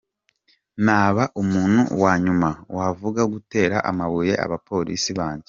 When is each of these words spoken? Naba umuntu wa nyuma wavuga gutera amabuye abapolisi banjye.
Naba 0.85 1.23
umuntu 1.41 1.81
wa 2.01 2.13
nyuma 2.23 2.49
wavuga 2.75 3.21
gutera 3.33 3.75
amabuye 3.89 4.33
abapolisi 4.45 5.11
banjye. 5.19 5.39